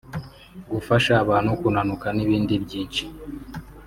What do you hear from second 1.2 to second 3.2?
abantu kunanuka n’ibindi byinshi